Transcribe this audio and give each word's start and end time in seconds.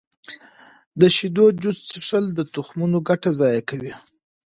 د 0.99 1.01
شیدو 1.15 1.45
جوس 1.61 1.77
څښل 1.89 2.25
د 2.33 2.39
تخمونو 2.53 2.97
ګټه 3.09 3.29
ضایع 3.39 3.61
کوي. 3.69 3.93